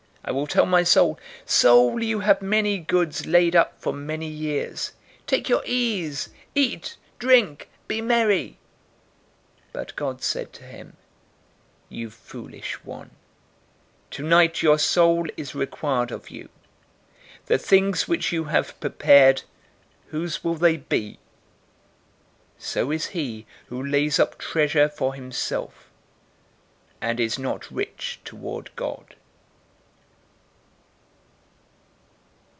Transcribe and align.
012:019 0.27 0.29
I 0.29 0.31
will 0.33 0.47
tell 0.47 0.65
my 0.67 0.83
soul, 0.83 1.19
"Soul, 1.47 2.03
you 2.03 2.19
have 2.19 2.43
many 2.43 2.77
goods 2.77 3.25
laid 3.25 3.55
up 3.55 3.81
for 3.81 3.91
many 3.91 4.27
years. 4.27 4.91
Take 5.25 5.49
your 5.49 5.63
ease, 5.65 6.29
eat, 6.53 6.95
drink, 7.17 7.67
be 7.87 8.01
merry."' 8.01 8.59
012:020 9.73 9.73
"But 9.73 9.95
God 9.95 10.21
said 10.21 10.53
to 10.53 10.63
him, 10.63 10.95
'You 11.89 12.11
foolish 12.11 12.75
one, 12.85 13.09
tonight 14.11 14.61
your 14.61 14.77
soul 14.77 15.25
is 15.37 15.55
required 15.55 16.11
of 16.11 16.29
you. 16.29 16.49
The 17.47 17.57
things 17.57 18.07
which 18.07 18.31
you 18.31 18.43
have 18.45 18.79
prepared 18.79 19.41
whose 20.09 20.43
will 20.43 20.53
they 20.55 20.77
be?' 20.77 21.17
012:021 22.59 22.63
So 22.63 22.91
is 22.91 23.05
he 23.07 23.47
who 23.69 23.83
lays 23.83 24.19
up 24.19 24.37
treasure 24.37 24.87
for 24.87 25.15
himself, 25.15 25.89
and 27.01 27.19
is 27.19 27.39
not 27.39 27.71
rich 27.71 28.19
toward 28.23 28.69
God." 28.75 29.15